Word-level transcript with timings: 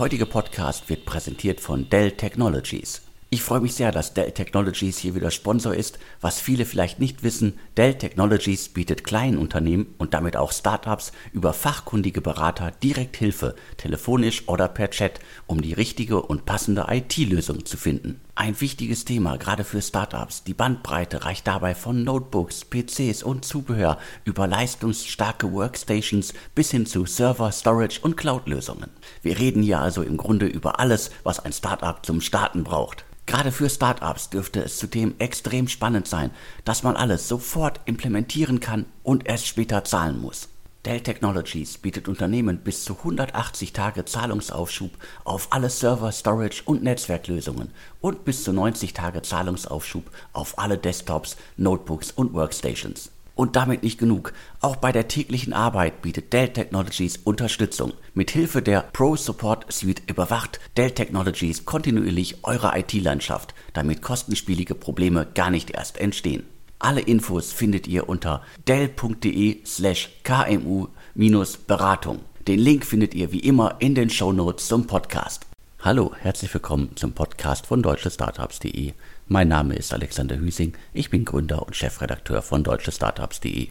heutige 0.00 0.24
Podcast 0.24 0.88
wird 0.88 1.04
präsentiert 1.04 1.60
von 1.60 1.90
Dell 1.90 2.12
Technologies. 2.12 3.02
Ich 3.28 3.42
freue 3.42 3.60
mich 3.60 3.74
sehr, 3.74 3.92
dass 3.92 4.14
Dell 4.14 4.32
Technologies 4.32 4.96
hier 4.96 5.14
wieder 5.14 5.30
Sponsor 5.30 5.74
ist. 5.74 5.98
Was 6.22 6.40
viele 6.40 6.64
vielleicht 6.64 7.00
nicht 7.00 7.22
wissen, 7.22 7.58
Dell 7.76 7.92
Technologies 7.92 8.70
bietet 8.70 9.04
kleinen 9.04 9.36
Unternehmen 9.36 9.94
und 9.98 10.14
damit 10.14 10.38
auch 10.38 10.52
Startups 10.52 11.12
über 11.34 11.52
fachkundige 11.52 12.22
Berater 12.22 12.70
direkt 12.82 13.18
Hilfe, 13.18 13.54
telefonisch 13.76 14.48
oder 14.48 14.68
per 14.68 14.88
Chat, 14.88 15.20
um 15.46 15.60
die 15.60 15.74
richtige 15.74 16.22
und 16.22 16.46
passende 16.46 16.86
IT-Lösung 16.88 17.66
zu 17.66 17.76
finden. 17.76 18.22
Ein 18.40 18.58
wichtiges 18.58 19.04
Thema, 19.04 19.36
gerade 19.36 19.64
für 19.64 19.82
Startups. 19.82 20.44
Die 20.44 20.54
Bandbreite 20.54 21.26
reicht 21.26 21.46
dabei 21.46 21.74
von 21.74 22.04
Notebooks, 22.04 22.64
PCs 22.64 23.22
und 23.22 23.44
Zubehör 23.44 23.98
über 24.24 24.46
leistungsstarke 24.46 25.52
Workstations 25.52 26.32
bis 26.54 26.70
hin 26.70 26.86
zu 26.86 27.04
Server, 27.04 27.52
Storage 27.52 28.00
und 28.00 28.16
Cloud-Lösungen. 28.16 28.88
Wir 29.20 29.38
reden 29.38 29.62
hier 29.62 29.78
also 29.80 30.02
im 30.02 30.16
Grunde 30.16 30.46
über 30.46 30.80
alles, 30.80 31.10
was 31.22 31.38
ein 31.40 31.52
Startup 31.52 32.02
zum 32.02 32.22
Starten 32.22 32.64
braucht. 32.64 33.04
Gerade 33.26 33.52
für 33.52 33.68
Startups 33.68 34.30
dürfte 34.30 34.64
es 34.64 34.78
zudem 34.78 35.16
extrem 35.18 35.68
spannend 35.68 36.08
sein, 36.08 36.30
dass 36.64 36.82
man 36.82 36.96
alles 36.96 37.28
sofort 37.28 37.80
implementieren 37.84 38.58
kann 38.58 38.86
und 39.02 39.28
erst 39.28 39.48
später 39.48 39.84
zahlen 39.84 40.18
muss. 40.18 40.48
Dell 40.86 41.02
Technologies 41.02 41.76
bietet 41.76 42.08
Unternehmen 42.08 42.60
bis 42.60 42.84
zu 42.84 42.96
180 42.96 43.74
Tage 43.74 44.06
Zahlungsaufschub 44.06 44.90
auf 45.24 45.48
alle 45.50 45.68
Server, 45.68 46.10
Storage 46.10 46.62
und 46.64 46.82
Netzwerklösungen 46.82 47.72
und 48.00 48.24
bis 48.24 48.44
zu 48.44 48.54
90 48.54 48.94
Tage 48.94 49.20
Zahlungsaufschub 49.20 50.10
auf 50.32 50.58
alle 50.58 50.78
Desktops, 50.78 51.36
Notebooks 51.58 52.12
und 52.12 52.32
Workstations. 52.32 53.10
Und 53.34 53.56
damit 53.56 53.82
nicht 53.82 53.98
genug. 53.98 54.32
Auch 54.62 54.76
bei 54.76 54.90
der 54.90 55.06
täglichen 55.06 55.52
Arbeit 55.52 56.00
bietet 56.00 56.32
Dell 56.32 56.48
Technologies 56.48 57.18
Unterstützung. 57.18 57.92
Mit 58.14 58.30
Hilfe 58.30 58.62
der 58.62 58.80
Pro 58.94 59.16
Support 59.16 59.70
Suite 59.70 60.02
überwacht 60.06 60.60
Dell 60.78 60.92
Technologies 60.92 61.66
kontinuierlich 61.66 62.38
eure 62.44 62.72
IT-Landschaft, 62.78 63.54
damit 63.74 64.00
kostenspielige 64.00 64.74
Probleme 64.74 65.26
gar 65.34 65.50
nicht 65.50 65.70
erst 65.72 65.98
entstehen. 65.98 66.46
Alle 66.82 67.02
Infos 67.02 67.52
findet 67.52 67.86
ihr 67.86 68.08
unter 68.08 68.42
dell.de 68.66 69.58
slash 69.66 70.08
kmu-beratung. 70.24 72.20
Den 72.48 72.58
Link 72.58 72.86
findet 72.86 73.14
ihr 73.14 73.32
wie 73.32 73.40
immer 73.40 73.76
in 73.80 73.94
den 73.94 74.08
Shownotes 74.08 74.66
zum 74.66 74.86
Podcast. 74.86 75.46
Hallo, 75.80 76.14
herzlich 76.18 76.52
willkommen 76.54 76.96
zum 76.96 77.12
Podcast 77.12 77.66
von 77.66 77.82
deutschestartups.de. 77.82 78.94
Mein 79.28 79.48
Name 79.48 79.76
ist 79.76 79.92
Alexander 79.92 80.38
Hüsing, 80.38 80.72
ich 80.94 81.10
bin 81.10 81.26
Gründer 81.26 81.66
und 81.66 81.76
Chefredakteur 81.76 82.40
von 82.40 82.64
deutschestartups.de. 82.64 83.68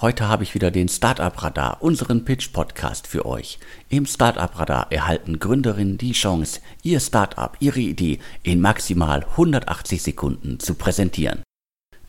Heute 0.00 0.26
habe 0.26 0.42
ich 0.42 0.54
wieder 0.54 0.72
den 0.72 0.88
Startup 0.88 1.40
Radar, 1.40 1.80
unseren 1.82 2.24
Pitch 2.24 2.52
Podcast 2.52 3.06
für 3.06 3.26
euch. 3.26 3.60
Im 3.90 4.06
Startup 4.06 4.58
Radar 4.58 4.90
erhalten 4.90 5.38
Gründerinnen 5.38 5.98
die 5.98 6.12
Chance, 6.12 6.60
ihr 6.82 6.98
Startup, 6.98 7.56
ihre 7.60 7.78
Idee 7.80 8.18
in 8.42 8.60
maximal 8.60 9.24
180 9.36 10.02
Sekunden 10.02 10.58
zu 10.58 10.74
präsentieren. 10.74 11.44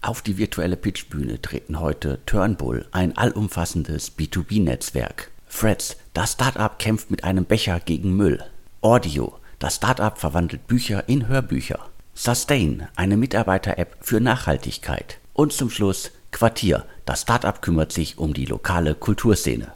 Auf 0.03 0.23
die 0.23 0.39
virtuelle 0.39 0.77
Pitchbühne 0.77 1.39
treten 1.43 1.79
heute 1.79 2.19
Turnbull, 2.25 2.87
ein 2.91 3.15
allumfassendes 3.15 4.17
B2B-Netzwerk. 4.17 5.29
Freds, 5.47 5.97
das 6.15 6.33
Startup 6.33 6.79
kämpft 6.79 7.11
mit 7.11 7.23
einem 7.23 7.45
Becher 7.45 7.79
gegen 7.79 8.15
Müll. 8.15 8.43
Audio. 8.81 9.37
Das 9.59 9.75
Startup 9.75 10.17
verwandelt 10.17 10.65
Bücher 10.65 11.07
in 11.07 11.27
Hörbücher. 11.27 11.87
Sustain, 12.15 12.87
eine 12.95 13.15
Mitarbeiter-App 13.15 13.97
für 14.01 14.19
Nachhaltigkeit. 14.19 15.19
Und 15.33 15.53
zum 15.53 15.69
Schluss 15.69 16.11
Quartier. 16.31 16.85
Das 17.05 17.21
Startup 17.21 17.61
kümmert 17.61 17.91
sich 17.91 18.17
um 18.17 18.33
die 18.33 18.45
lokale 18.45 18.95
Kulturszene. 18.95 19.71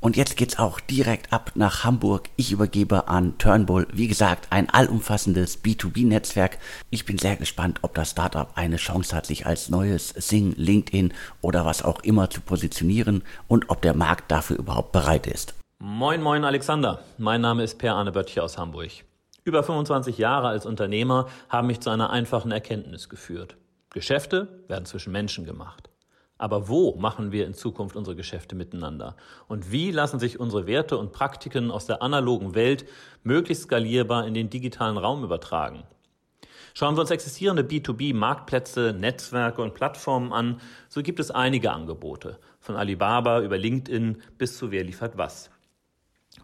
Und 0.00 0.16
jetzt 0.16 0.36
geht's 0.36 0.58
auch 0.58 0.78
direkt 0.78 1.32
ab 1.32 1.52
nach 1.54 1.84
Hamburg. 1.84 2.28
Ich 2.36 2.52
übergebe 2.52 3.08
an 3.08 3.38
Turnbull, 3.38 3.88
wie 3.92 4.08
gesagt, 4.08 4.48
ein 4.50 4.70
allumfassendes 4.70 5.64
B2B-Netzwerk. 5.64 6.58
Ich 6.90 7.04
bin 7.04 7.18
sehr 7.18 7.36
gespannt, 7.36 7.78
ob 7.82 7.94
das 7.94 8.10
Startup 8.10 8.48
eine 8.54 8.76
Chance 8.76 9.16
hat, 9.16 9.26
sich 9.26 9.46
als 9.46 9.68
neues 9.68 10.10
Sing, 10.10 10.54
LinkedIn 10.56 11.12
oder 11.40 11.64
was 11.64 11.82
auch 11.82 12.00
immer 12.00 12.30
zu 12.30 12.40
positionieren 12.40 13.22
und 13.48 13.70
ob 13.70 13.82
der 13.82 13.94
Markt 13.94 14.30
dafür 14.30 14.58
überhaupt 14.58 14.92
bereit 14.92 15.26
ist. 15.26 15.54
Moin, 15.78 16.22
moin, 16.22 16.44
Alexander. 16.44 17.00
Mein 17.18 17.40
Name 17.40 17.62
ist 17.62 17.78
Per 17.78 17.94
Arne 17.94 18.12
Böttcher 18.12 18.44
aus 18.44 18.58
Hamburg. 18.58 18.90
Über 19.44 19.62
25 19.62 20.18
Jahre 20.18 20.48
als 20.48 20.66
Unternehmer 20.66 21.28
haben 21.48 21.68
mich 21.68 21.80
zu 21.80 21.90
einer 21.90 22.10
einfachen 22.10 22.50
Erkenntnis 22.50 23.08
geführt. 23.08 23.56
Geschäfte 23.90 24.64
werden 24.68 24.86
zwischen 24.86 25.12
Menschen 25.12 25.44
gemacht. 25.44 25.85
Aber 26.38 26.68
wo 26.68 26.94
machen 26.96 27.32
wir 27.32 27.46
in 27.46 27.54
Zukunft 27.54 27.96
unsere 27.96 28.16
Geschäfte 28.16 28.54
miteinander? 28.54 29.16
Und 29.48 29.72
wie 29.72 29.90
lassen 29.90 30.20
sich 30.20 30.38
unsere 30.38 30.66
Werte 30.66 30.98
und 30.98 31.12
Praktiken 31.12 31.70
aus 31.70 31.86
der 31.86 32.02
analogen 32.02 32.54
Welt 32.54 32.84
möglichst 33.22 33.64
skalierbar 33.64 34.26
in 34.26 34.34
den 34.34 34.50
digitalen 34.50 34.98
Raum 34.98 35.24
übertragen? 35.24 35.84
Schauen 36.74 36.94
wir 36.94 37.00
uns 37.00 37.10
existierende 37.10 37.62
B2B-Marktplätze, 37.62 38.92
Netzwerke 38.92 39.62
und 39.62 39.72
Plattformen 39.72 40.34
an, 40.34 40.60
so 40.90 41.02
gibt 41.02 41.20
es 41.20 41.30
einige 41.30 41.72
Angebote, 41.72 42.38
von 42.60 42.76
Alibaba 42.76 43.40
über 43.40 43.56
LinkedIn 43.56 44.20
bis 44.36 44.58
zu 44.58 44.70
Wer 44.70 44.84
liefert 44.84 45.16
was. 45.16 45.48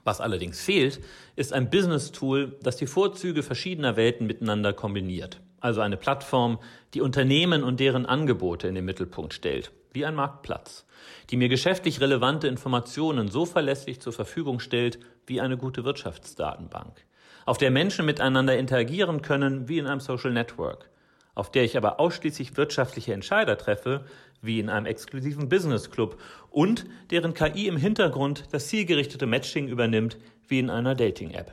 Was 0.04 0.22
allerdings 0.22 0.58
fehlt, 0.58 1.00
ist 1.36 1.52
ein 1.52 1.68
Business-Tool, 1.68 2.56
das 2.62 2.76
die 2.76 2.86
Vorzüge 2.86 3.42
verschiedener 3.42 3.96
Welten 3.96 4.26
miteinander 4.26 4.72
kombiniert. 4.72 5.42
Also 5.60 5.82
eine 5.82 5.98
Plattform, 5.98 6.58
die 6.94 7.02
Unternehmen 7.02 7.62
und 7.62 7.78
deren 7.78 8.06
Angebote 8.06 8.68
in 8.68 8.74
den 8.74 8.86
Mittelpunkt 8.86 9.34
stellt, 9.34 9.70
wie 9.92 10.04
ein 10.04 10.14
Marktplatz, 10.14 10.86
die 11.30 11.36
mir 11.36 11.48
geschäftlich 11.48 12.00
relevante 12.00 12.48
Informationen 12.48 13.28
so 13.28 13.46
verlässlich 13.46 14.00
zur 14.00 14.12
Verfügung 14.12 14.60
stellt 14.60 14.98
wie 15.26 15.40
eine 15.40 15.56
gute 15.56 15.84
Wirtschaftsdatenbank, 15.84 17.04
auf 17.46 17.58
der 17.58 17.70
Menschen 17.70 18.06
miteinander 18.06 18.56
interagieren 18.56 19.22
können 19.22 19.68
wie 19.68 19.78
in 19.78 19.86
einem 19.86 20.00
Social 20.00 20.32
Network, 20.32 20.90
auf 21.34 21.50
der 21.50 21.64
ich 21.64 21.76
aber 21.76 22.00
ausschließlich 22.00 22.56
wirtschaftliche 22.56 23.14
Entscheider 23.14 23.56
treffe, 23.56 24.04
wie 24.40 24.60
in 24.60 24.68
einem 24.68 24.86
exklusiven 24.86 25.48
Business 25.48 25.90
Club 25.90 26.20
und 26.50 26.86
deren 27.10 27.34
KI 27.34 27.68
im 27.68 27.76
Hintergrund 27.76 28.44
das 28.52 28.68
zielgerichtete 28.68 29.26
Matching 29.26 29.68
übernimmt, 29.68 30.18
wie 30.48 30.58
in 30.58 30.68
einer 30.68 30.94
Dating-App. 30.94 31.52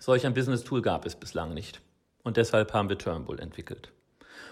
Solch 0.00 0.26
ein 0.26 0.34
Business 0.34 0.64
Tool 0.64 0.80
gab 0.80 1.06
es 1.06 1.16
bislang 1.16 1.54
nicht. 1.54 1.80
Und 2.22 2.36
deshalb 2.36 2.72
haben 2.72 2.88
wir 2.88 2.98
Turnbull 2.98 3.40
entwickelt. 3.40 3.92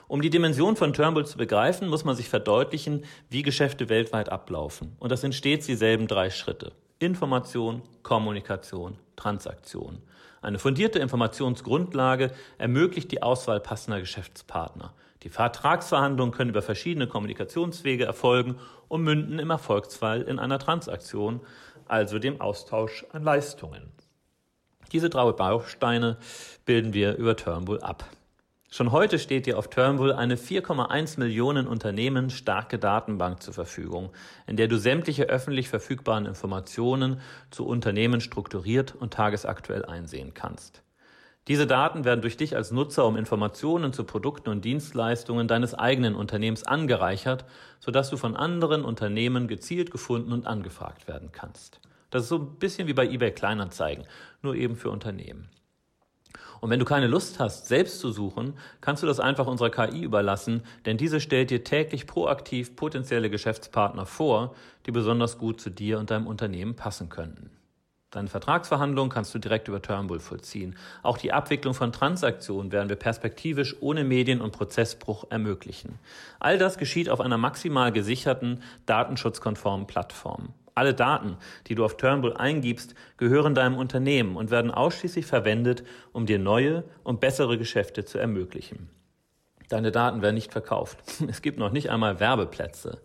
Um 0.09 0.23
die 0.23 0.31
Dimension 0.31 0.77
von 0.77 0.93
Turnbull 0.93 1.27
zu 1.27 1.37
begreifen, 1.37 1.89
muss 1.89 2.05
man 2.05 2.15
sich 2.15 2.29
verdeutlichen, 2.29 3.05
wie 3.29 3.43
Geschäfte 3.43 3.89
weltweit 3.89 4.29
ablaufen. 4.29 4.95
Und 5.01 5.11
das 5.11 5.21
sind 5.21 5.35
stets 5.35 5.67
dieselben 5.67 6.07
drei 6.07 6.31
Schritte. 6.31 6.73
Information, 7.01 7.83
Kommunikation, 8.05 8.99
Transaktion. 9.17 10.01
Eine 10.43 10.61
fundierte 10.61 11.01
Informationsgrundlage 11.01 12.31
ermöglicht 12.57 13.11
die 13.11 13.21
Auswahl 13.21 13.59
passender 13.59 13.99
Geschäftspartner. 13.99 14.95
Die 15.25 15.29
Vertragsverhandlungen 15.29 16.33
können 16.33 16.51
über 16.51 16.63
verschiedene 16.63 17.09
Kommunikationswege 17.09 18.05
erfolgen 18.05 18.61
und 18.87 19.03
münden 19.03 19.41
im 19.41 19.51
Erfolgsfall 19.51 20.23
in 20.23 20.39
einer 20.39 20.61
Transaktion, 20.61 21.41
also 21.89 22.21
dem 22.21 22.41
Austausch 22.41 23.05
an 23.13 23.25
Leistungen. 23.25 23.91
Diese 24.93 25.11
drei 25.11 25.33
Bausteine 25.33 26.17
bilden 26.65 26.95
wir 26.95 27.17
über 27.17 27.35
Turnbull 27.35 27.81
ab. 27.81 28.05
Schon 28.77 28.93
heute 28.93 29.19
steht 29.19 29.47
dir 29.47 29.57
auf 29.57 29.71
Turnbull 29.71 30.13
eine 30.13 30.37
4,1 30.37 31.19
Millionen 31.19 31.67
Unternehmen 31.67 32.29
starke 32.29 32.79
Datenbank 32.79 33.43
zur 33.43 33.55
Verfügung, 33.55 34.11
in 34.47 34.59
der 34.59 34.69
du 34.69 34.77
sämtliche 34.77 35.31
öffentlich 35.31 35.71
verfügbaren 35.71 36.27
Informationen 36.27 37.23
zu 37.51 37.65
Unternehmen 37.65 38.21
strukturiert 38.21 38.95
und 38.95 39.15
tagesaktuell 39.15 39.87
einsehen 39.87 40.35
kannst. 40.35 40.83
Diese 41.49 41.67
Daten 41.67 42.05
werden 42.05 42.21
durch 42.21 42.37
dich 42.37 42.55
als 42.55 42.71
Nutzer 42.71 43.07
um 43.07 43.17
Informationen 43.17 43.95
zu 43.95 44.05
Produkten 44.05 44.51
und 44.51 44.67
Dienstleistungen 44.67 45.49
deines 45.49 45.73
eigenen 45.73 46.15
Unternehmens 46.15 46.63
angereichert, 46.65 47.47
sodass 47.81 48.11
du 48.11 48.19
von 48.19 48.37
anderen 48.37 48.85
Unternehmen 48.85 49.49
gezielt 49.49 49.91
gefunden 49.91 50.35
und 50.35 50.47
angefragt 50.47 51.09
werden 51.09 51.31
kannst. 51.33 51.81
Das 52.11 52.25
ist 52.25 52.29
so 52.29 52.37
ein 52.37 52.59
bisschen 52.59 52.89
wie 52.89 52.93
bei 52.93 53.07
eBay 53.07 53.33
Kleinanzeigen, 53.33 54.05
nur 54.43 54.55
eben 54.55 54.77
für 54.77 54.91
Unternehmen. 54.91 55.49
Und 56.61 56.71
wenn 56.71 56.79
du 56.79 56.85
keine 56.85 57.07
Lust 57.07 57.39
hast, 57.39 57.67
selbst 57.69 58.01
zu 58.01 58.11
suchen, 58.13 58.55
kannst 58.81 59.03
du 59.03 59.07
das 59.07 59.21
einfach 59.21 59.47
unserer 59.47 59.71
KI 59.71 60.03
überlassen, 60.03 60.63
denn 60.85 60.97
diese 60.97 61.21
stellt 61.21 61.51
dir 61.51 61.65
täglich 61.65 62.07
proaktiv 62.07 62.77
potenzielle 62.77 63.31
Geschäftspartner 63.31 64.07
vor, 64.07 64.55
die 64.87 64.93
besonders 64.93 65.39
gut 65.39 65.61
zu 65.61 65.71
dir 65.71 65.99
und 65.99 66.11
deinem 66.11 66.27
Unternehmen 66.27 66.77
passen 66.77 67.09
könnten. 67.09 67.51
Deine 68.11 68.29
Vertragsverhandlungen 68.29 69.11
kannst 69.11 69.35
du 69.35 69.39
direkt 69.39 69.69
über 69.69 69.83
Turnbull 69.83 70.21
vollziehen. 70.21 70.77
Auch 71.03 71.19
die 71.19 71.33
Abwicklung 71.33 71.75
von 71.75 71.93
Transaktionen 71.93 72.73
werden 72.73 72.89
wir 72.89 72.97
perspektivisch 72.97 73.77
ohne 73.81 74.05
Medien- 74.05 74.41
und 74.41 74.53
Prozessbruch 74.53 75.27
ermöglichen. 75.29 75.99
All 76.39 76.57
das 76.57 76.79
geschieht 76.79 77.11
auf 77.11 77.21
einer 77.21 77.37
maximal 77.37 77.93
gesicherten, 77.93 78.63
datenschutzkonformen 78.87 79.87
Plattform. 79.87 80.55
Alle 80.77 80.93
Daten, 80.93 81.39
die 81.69 81.75
du 81.75 81.87
auf 81.87 81.97
Turnbull 81.97 82.35
eingibst, 82.35 82.95
gehören 83.17 83.55
deinem 83.55 83.79
Unternehmen 83.79 84.37
und 84.37 84.51
werden 84.51 84.71
ausschließlich 84.71 85.25
verwendet, 85.25 85.85
um 86.13 86.27
dir 86.27 86.39
neue 86.39 86.85
und 87.03 87.19
bessere 87.19 87.57
Geschäfte 87.57 88.05
zu 88.05 88.19
ermöglichen. 88.19 88.91
Deine 89.71 89.91
Daten 89.91 90.21
werden 90.21 90.35
nicht 90.35 90.53
verkauft. 90.53 90.99
Es 91.29 91.41
gibt 91.41 91.59
noch 91.59 91.73
nicht 91.73 91.89
einmal 91.89 92.21
Werbeplätze. 92.21 93.01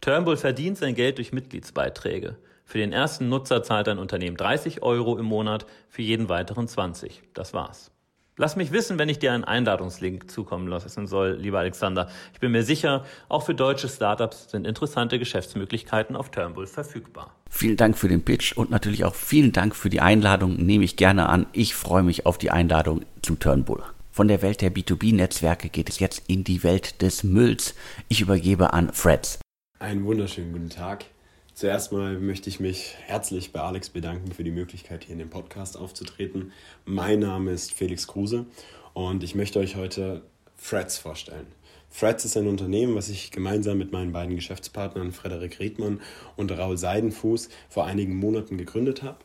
Turnbull 0.00 0.36
verdient 0.36 0.78
sein 0.78 0.96
Geld 0.96 1.18
durch 1.18 1.32
Mitgliedsbeiträge. 1.32 2.38
Für 2.64 2.78
den 2.78 2.92
ersten 2.92 3.28
Nutzer 3.28 3.62
zahlt 3.62 3.86
ein 3.86 3.98
Unternehmen 3.98 4.36
30 4.36 4.82
Euro 4.82 5.16
im 5.16 5.26
Monat, 5.26 5.64
für 5.88 6.02
jeden 6.02 6.28
weiteren 6.28 6.66
20. 6.66 7.22
Das 7.34 7.54
war's. 7.54 7.92
Lass 8.38 8.56
mich 8.56 8.72
wissen, 8.72 8.98
wenn 8.98 9.10
ich 9.10 9.18
dir 9.18 9.32
einen 9.32 9.44
Einladungslink 9.44 10.30
zukommen 10.30 10.66
lassen 10.66 11.06
soll, 11.06 11.36
lieber 11.38 11.58
Alexander. 11.58 12.08
Ich 12.32 12.40
bin 12.40 12.50
mir 12.50 12.62
sicher, 12.62 13.04
auch 13.28 13.44
für 13.44 13.54
deutsche 13.54 13.90
Startups 13.90 14.50
sind 14.50 14.66
interessante 14.66 15.18
Geschäftsmöglichkeiten 15.18 16.16
auf 16.16 16.30
Turnbull 16.30 16.66
verfügbar. 16.66 17.34
Vielen 17.50 17.76
Dank 17.76 17.98
für 17.98 18.08
den 18.08 18.24
Pitch 18.24 18.56
und 18.56 18.70
natürlich 18.70 19.04
auch 19.04 19.14
vielen 19.14 19.52
Dank 19.52 19.76
für 19.76 19.90
die 19.90 20.00
Einladung. 20.00 20.56
Nehme 20.56 20.84
ich 20.84 20.96
gerne 20.96 21.28
an. 21.28 21.44
Ich 21.52 21.74
freue 21.74 22.02
mich 22.02 22.24
auf 22.24 22.38
die 22.38 22.50
Einladung 22.50 23.04
zu 23.20 23.34
Turnbull. 23.34 23.82
Von 24.10 24.28
der 24.28 24.40
Welt 24.40 24.62
der 24.62 24.72
B2B-Netzwerke 24.72 25.68
geht 25.68 25.90
es 25.90 25.98
jetzt 25.98 26.22
in 26.26 26.42
die 26.42 26.64
Welt 26.64 27.02
des 27.02 27.24
Mülls. 27.24 27.74
Ich 28.08 28.22
übergebe 28.22 28.72
an 28.72 28.94
Freds. 28.94 29.40
Einen 29.78 30.06
wunderschönen 30.06 30.52
guten 30.52 30.70
Tag. 30.70 31.04
Zuerst 31.54 31.92
mal 31.92 32.18
möchte 32.18 32.48
ich 32.48 32.60
mich 32.60 32.96
herzlich 33.04 33.52
bei 33.52 33.60
Alex 33.60 33.90
bedanken 33.90 34.32
für 34.32 34.42
die 34.42 34.50
Möglichkeit, 34.50 35.04
hier 35.04 35.12
in 35.12 35.18
dem 35.18 35.28
Podcast 35.28 35.76
aufzutreten. 35.76 36.50
Mein 36.86 37.20
Name 37.20 37.50
ist 37.50 37.72
Felix 37.72 38.06
Kruse 38.06 38.46
und 38.94 39.22
ich 39.22 39.34
möchte 39.34 39.58
euch 39.58 39.76
heute 39.76 40.22
Freds 40.56 40.96
vorstellen. 40.96 41.46
Freds 41.90 42.24
ist 42.24 42.38
ein 42.38 42.46
Unternehmen, 42.46 42.94
was 42.94 43.10
ich 43.10 43.30
gemeinsam 43.32 43.76
mit 43.76 43.92
meinen 43.92 44.12
beiden 44.12 44.34
Geschäftspartnern 44.34 45.12
Frederik 45.12 45.60
Riedmann 45.60 46.00
und 46.36 46.50
Raul 46.50 46.78
Seidenfuß 46.78 47.50
vor 47.68 47.84
einigen 47.84 48.16
Monaten 48.16 48.56
gegründet 48.56 49.02
habe. 49.02 49.18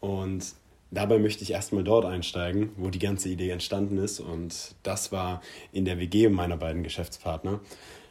Und 0.00 0.52
dabei 0.90 1.18
möchte 1.18 1.44
ich 1.44 1.52
erstmal 1.52 1.82
dort 1.82 2.04
einsteigen, 2.04 2.72
wo 2.76 2.90
die 2.90 2.98
ganze 2.98 3.30
Idee 3.30 3.48
entstanden 3.48 3.96
ist. 3.96 4.20
Und 4.20 4.74
das 4.82 5.12
war 5.12 5.40
in 5.72 5.86
der 5.86 5.98
WG 5.98 6.28
meiner 6.28 6.58
beiden 6.58 6.82
Geschäftspartner 6.82 7.60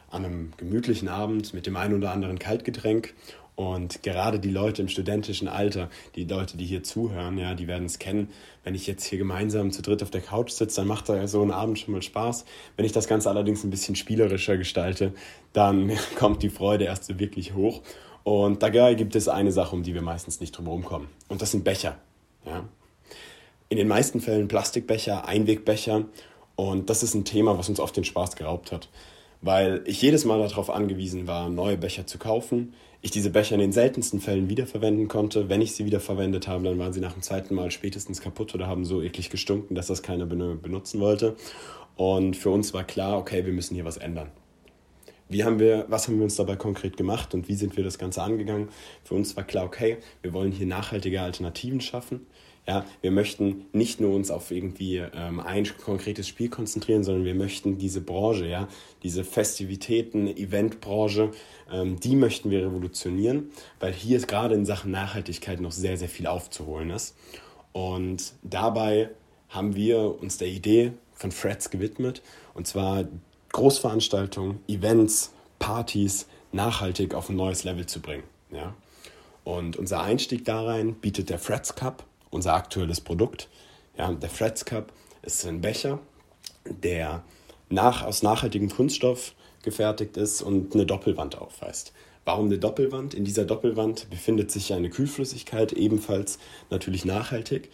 an 0.09 0.25
einem 0.25 0.53
gemütlichen 0.57 1.07
Abend 1.07 1.53
mit 1.53 1.65
dem 1.65 1.75
einen 1.75 1.95
oder 1.95 2.11
anderen 2.11 2.37
Kaltgetränk 2.37 3.13
und 3.55 4.01
gerade 4.01 4.39
die 4.39 4.49
Leute 4.49 4.81
im 4.81 4.87
studentischen 4.87 5.47
Alter, 5.47 5.89
die 6.15 6.23
Leute, 6.23 6.57
die 6.57 6.65
hier 6.65 6.83
zuhören, 6.83 7.37
ja, 7.37 7.53
die 7.53 7.67
werden 7.67 7.85
es 7.85 7.99
kennen. 7.99 8.29
Wenn 8.63 8.73
ich 8.73 8.87
jetzt 8.87 9.05
hier 9.05 9.19
gemeinsam 9.19 9.71
zu 9.71 9.83
dritt 9.83 10.01
auf 10.01 10.09
der 10.09 10.21
Couch 10.21 10.51
sitze, 10.51 10.81
dann 10.81 10.87
macht 10.87 11.07
da 11.09 11.27
so 11.27 11.41
ein 11.43 11.51
Abend 11.51 11.77
schon 11.77 11.93
mal 11.93 12.01
Spaß. 12.01 12.45
Wenn 12.75 12.85
ich 12.85 12.93
das 12.93 13.07
Ganze 13.07 13.29
allerdings 13.29 13.63
ein 13.63 13.69
bisschen 13.69 13.95
spielerischer 13.95 14.57
gestalte, 14.57 15.13
dann 15.53 15.91
kommt 16.17 16.41
die 16.41 16.49
Freude 16.49 16.85
erst 16.85 17.05
so 17.05 17.19
wirklich 17.19 17.53
hoch. 17.53 17.81
Und 18.23 18.63
da 18.63 18.69
gibt 18.93 19.15
es 19.15 19.27
eine 19.27 19.51
Sache, 19.51 19.75
um 19.75 19.83
die 19.83 19.93
wir 19.93 20.01
meistens 20.01 20.39
nicht 20.39 20.57
drum 20.57 20.65
herum 20.65 20.85
kommen. 20.85 21.09
Und 21.27 21.41
das 21.41 21.51
sind 21.51 21.63
Becher. 21.63 21.97
Ja. 22.45 22.63
In 23.69 23.77
den 23.77 23.87
meisten 23.87 24.21
Fällen 24.21 24.47
Plastikbecher, 24.47 25.27
Einwegbecher. 25.27 26.05
Und 26.55 26.89
das 26.89 27.03
ist 27.03 27.13
ein 27.13 27.25
Thema, 27.25 27.57
was 27.57 27.69
uns 27.69 27.79
oft 27.79 27.97
den 27.97 28.03
Spaß 28.03 28.35
geraubt 28.35 28.71
hat. 28.71 28.89
Weil 29.43 29.83
ich 29.85 30.01
jedes 30.01 30.25
Mal 30.25 30.39
darauf 30.39 30.71
angewiesen 30.71 31.27
war, 31.27 31.49
neue 31.49 31.77
Becher 31.77 32.07
zu 32.07 32.17
kaufen 32.17 32.73
ich 33.03 33.11
diese 33.11 33.29
Becher 33.29 33.55
in 33.55 33.61
den 33.61 33.73
seltensten 33.73 34.21
Fällen 34.21 34.49
wiederverwenden 34.49 35.09
konnte. 35.09 35.49
Wenn 35.49 35.61
ich 35.61 35.75
sie 35.75 35.85
wiederverwendet 35.85 36.47
habe, 36.47 36.63
dann 36.63 36.79
waren 36.79 36.93
sie 36.93 37.01
nach 37.01 37.11
dem 37.11 37.21
zweiten 37.21 37.53
Mal 37.53 37.69
spätestens 37.69 38.21
kaputt 38.21 38.55
oder 38.55 38.65
haben 38.65 38.85
so 38.85 39.01
eklig 39.01 39.29
gestunken, 39.29 39.75
dass 39.75 39.87
das 39.87 40.03
keiner 40.03 40.25
benutzen 40.25 41.01
wollte. 41.01 41.35
Und 41.97 42.37
für 42.37 42.49
uns 42.49 42.73
war 42.73 42.85
klar, 42.85 43.17
okay, 43.17 43.45
wir 43.45 43.51
müssen 43.51 43.75
hier 43.75 43.83
was 43.83 43.97
ändern. 43.97 44.31
Wie 45.27 45.43
haben 45.43 45.59
wir, 45.59 45.85
was 45.89 46.07
haben 46.07 46.15
wir 46.15 46.23
uns 46.23 46.37
dabei 46.37 46.55
konkret 46.55 46.95
gemacht 46.95 47.33
und 47.33 47.49
wie 47.49 47.55
sind 47.55 47.75
wir 47.75 47.83
das 47.83 47.97
Ganze 47.97 48.21
angegangen? 48.21 48.69
Für 49.03 49.15
uns 49.15 49.35
war 49.35 49.43
klar, 49.43 49.65
okay, 49.65 49.97
wir 50.21 50.31
wollen 50.31 50.53
hier 50.53 50.67
nachhaltige 50.67 51.21
Alternativen 51.21 51.81
schaffen. 51.81 52.25
Ja, 52.65 52.85
wir 53.01 53.11
möchten 53.11 53.65
nicht 53.73 53.99
nur 53.99 54.15
uns 54.15 54.31
auf 54.31 54.49
irgendwie 54.49 54.97
ähm, 54.97 55.41
ein 55.41 55.67
konkretes 55.83 56.29
Spiel 56.29 56.47
konzentrieren, 56.47 57.03
sondern 57.03 57.25
wir 57.25 57.35
möchten 57.35 57.77
diese 57.77 57.99
Branche, 57.99 58.47
ja, 58.47 58.69
diese 59.03 59.25
Festivitäten, 59.25 60.27
Eventbranche, 60.27 61.31
ähm, 61.69 61.99
die 61.99 62.15
möchten 62.15 62.51
wir 62.51 62.65
revolutionieren, 62.65 63.51
weil 63.81 63.91
hier 63.91 64.15
ist 64.15 64.29
gerade 64.29 64.55
in 64.55 64.65
Sachen 64.65 64.91
Nachhaltigkeit 64.91 65.59
noch 65.59 65.73
sehr, 65.73 65.97
sehr 65.97 66.07
viel 66.07 66.25
aufzuholen 66.25 66.89
ist. 66.91 67.17
Und 67.73 68.33
dabei 68.43 69.09
haben 69.49 69.75
wir 69.75 70.21
uns 70.21 70.37
der 70.37 70.47
Idee 70.47 70.93
von 71.11 71.33
Freds 71.33 71.69
gewidmet, 71.69 72.21
und 72.53 72.65
zwar 72.65 73.05
Großveranstaltungen, 73.51 74.59
Events, 74.67 75.33
Partys 75.59 76.27
nachhaltig 76.53 77.13
auf 77.13 77.29
ein 77.29 77.35
neues 77.35 77.65
Level 77.65 77.85
zu 77.85 78.01
bringen. 78.01 78.23
Ja? 78.51 78.73
Und 79.43 79.75
unser 79.75 80.01
Einstieg 80.01 80.45
da 80.45 80.63
rein 80.63 80.95
bietet 80.95 81.29
der 81.29 81.39
Freds 81.39 81.75
Cup 81.75 82.05
unser 82.33 82.53
aktuelles 82.53 83.01
Produkt. 83.01 83.49
Ja, 83.97 84.11
der 84.11 84.29
Freds 84.29 84.65
Cup 84.65 84.91
ist 85.21 85.45
ein 85.45 85.61
Becher, 85.61 85.99
der 86.65 87.23
nach, 87.69 88.03
aus 88.03 88.23
nachhaltigem 88.23 88.69
Kunststoff 88.69 89.33
gefertigt 89.63 90.17
ist 90.17 90.41
und 90.41 90.73
eine 90.73 90.85
Doppelwand 90.85 91.37
aufweist. 91.37 91.93
Warum 92.25 92.45
eine 92.45 92.57
Doppelwand? 92.57 93.13
In 93.13 93.25
dieser 93.25 93.45
Doppelwand 93.45 94.09
befindet 94.09 94.51
sich 94.51 94.73
eine 94.73 94.89
Kühlflüssigkeit, 94.89 95.73
ebenfalls 95.73 96.39
natürlich 96.69 97.05
nachhaltig, 97.05 97.69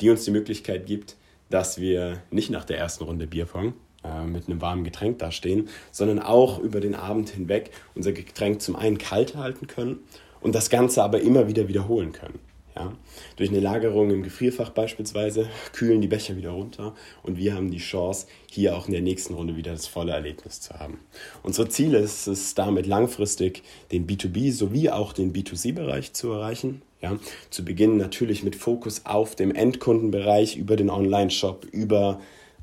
die 0.00 0.10
uns 0.10 0.24
die 0.24 0.30
Möglichkeit 0.32 0.86
gibt, 0.86 1.16
dass 1.50 1.78
wir 1.78 2.22
nicht 2.30 2.50
nach 2.50 2.64
der 2.64 2.78
ersten 2.78 3.04
Runde 3.04 3.26
Bierpong 3.26 3.74
äh, 4.04 4.24
mit 4.24 4.48
einem 4.48 4.60
warmen 4.60 4.84
Getränk 4.84 5.18
dastehen, 5.18 5.68
sondern 5.92 6.18
auch 6.18 6.58
über 6.58 6.80
den 6.80 6.94
Abend 6.94 7.30
hinweg 7.30 7.70
unser 7.94 8.12
Getränk 8.12 8.60
zum 8.60 8.74
einen 8.74 8.98
kalt 8.98 9.36
halten 9.36 9.68
können 9.68 10.00
und 10.40 10.54
das 10.54 10.70
Ganze 10.70 11.02
aber 11.02 11.20
immer 11.20 11.46
wieder 11.46 11.68
wiederholen 11.68 12.12
können. 12.12 12.40
Ja? 12.76 12.92
Durch 13.36 13.50
eine 13.50 13.60
Lagerung 13.60 14.10
im 14.10 14.22
Gefrierfach 14.22 14.70
beispielsweise 14.70 15.48
kühlen 15.72 16.00
die 16.00 16.08
Becher 16.08 16.36
wieder 16.36 16.50
runter 16.50 16.94
und 17.22 17.36
wir 17.36 17.54
haben 17.54 17.70
die 17.70 17.78
Chance, 17.78 18.26
hier 18.50 18.76
auch 18.76 18.86
in 18.86 18.92
der 18.92 19.02
nächsten 19.02 19.34
Runde 19.34 19.56
wieder 19.56 19.72
das 19.72 19.86
volle 19.86 20.12
Erlebnis 20.12 20.60
zu 20.60 20.74
haben. 20.78 20.98
Unser 21.42 21.68
Ziel 21.68 21.94
ist 21.94 22.26
es 22.26 22.54
damit 22.54 22.86
langfristig, 22.86 23.62
den 23.90 24.06
B2B 24.06 24.52
sowie 24.52 24.90
auch 24.90 25.12
den 25.12 25.32
B2C-Bereich 25.32 26.12
zu 26.12 26.32
erreichen. 26.32 26.82
Ja? 27.00 27.18
Zu 27.50 27.64
Beginn 27.64 27.96
natürlich 27.96 28.42
mit 28.42 28.56
Fokus 28.56 29.02
auf 29.04 29.34
dem 29.34 29.54
Endkundenbereich 29.54 30.56
über 30.56 30.76
den 30.76 30.90
Online-Shop, 30.90 31.66
über 31.72 32.20